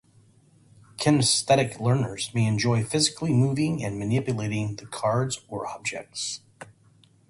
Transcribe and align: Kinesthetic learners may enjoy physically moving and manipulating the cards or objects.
Kinesthetic 0.97 1.79
learners 1.79 2.33
may 2.33 2.47
enjoy 2.47 2.83
physically 2.83 3.31
moving 3.33 3.83
and 3.83 3.99
manipulating 3.99 4.77
the 4.77 4.87
cards 4.87 5.41
or 5.47 5.67
objects. 5.67 6.39